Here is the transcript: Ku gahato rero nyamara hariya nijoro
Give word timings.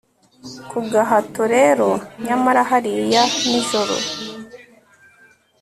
Ku 0.69 0.77
gahato 0.91 1.41
rero 1.55 1.89
nyamara 2.25 2.61
hariya 2.69 3.21
nijoro 3.47 3.95